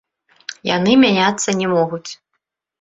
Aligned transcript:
Яны 0.69 0.95
мяняцца 1.03 1.57
не 1.61 1.71
могуць. 1.77 2.09